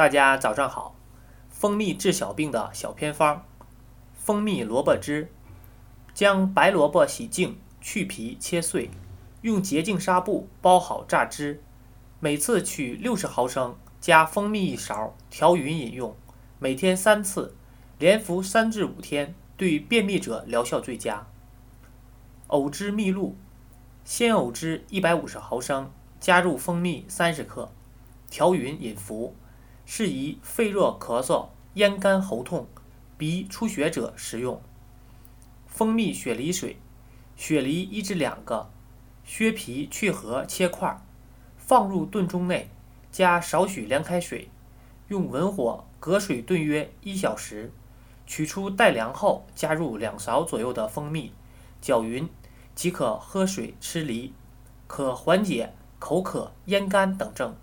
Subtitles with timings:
[0.00, 0.96] 大家早上好，
[1.50, 3.44] 蜂蜜治小病的小偏方：
[4.14, 5.30] 蜂蜜萝卜汁。
[6.14, 8.90] 将白萝卜洗净，去皮切碎，
[9.42, 11.62] 用洁净纱布包好榨汁。
[12.18, 16.16] 每次取六十毫升，加蜂蜜一勺，调匀饮用。
[16.58, 17.54] 每天三次，
[17.98, 21.26] 连服三至五天，对便秘者疗效最佳。
[22.46, 23.36] 藕汁蜜露：
[24.04, 27.70] 鲜藕汁一百五十毫升，加入蜂蜜三十克，
[28.30, 29.36] 调匀饮服。
[29.92, 32.68] 适宜肺热咳嗽、咽干喉痛、
[33.18, 34.62] 鼻出血者食用。
[35.66, 36.76] 蜂蜜雪梨水，
[37.34, 38.70] 雪梨一至两个，
[39.24, 40.96] 削皮去核切块，
[41.56, 42.70] 放入炖盅内，
[43.10, 44.48] 加少许凉开水，
[45.08, 47.72] 用文火隔水炖约一小时，
[48.28, 51.32] 取出待凉后，加入两勺左右的蜂蜜，
[51.80, 52.28] 搅匀
[52.76, 54.32] 即可喝水吃梨，
[54.86, 57.56] 可缓解口渴、咽干等症。